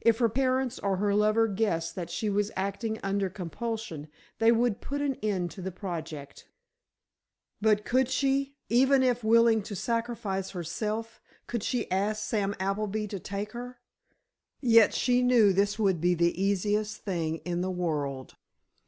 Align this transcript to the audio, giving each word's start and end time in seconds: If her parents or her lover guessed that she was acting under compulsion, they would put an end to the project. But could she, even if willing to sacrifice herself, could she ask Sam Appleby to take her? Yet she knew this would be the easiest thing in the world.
If 0.00 0.18
her 0.18 0.28
parents 0.28 0.78
or 0.78 0.98
her 0.98 1.16
lover 1.16 1.48
guessed 1.48 1.96
that 1.96 2.08
she 2.08 2.30
was 2.30 2.52
acting 2.54 3.00
under 3.02 3.28
compulsion, 3.28 4.06
they 4.38 4.52
would 4.52 4.80
put 4.80 5.00
an 5.02 5.16
end 5.20 5.50
to 5.50 5.62
the 5.62 5.72
project. 5.72 6.46
But 7.60 7.84
could 7.84 8.08
she, 8.08 8.54
even 8.68 9.02
if 9.02 9.24
willing 9.24 9.64
to 9.64 9.74
sacrifice 9.74 10.50
herself, 10.50 11.20
could 11.48 11.64
she 11.64 11.90
ask 11.90 12.22
Sam 12.22 12.54
Appleby 12.60 13.06
to 13.08 13.18
take 13.18 13.50
her? 13.50 13.80
Yet 14.60 14.94
she 14.94 15.22
knew 15.22 15.52
this 15.52 15.76
would 15.76 16.00
be 16.00 16.14
the 16.14 16.40
easiest 16.40 16.98
thing 17.02 17.38
in 17.38 17.60
the 17.60 17.70
world. 17.72 18.36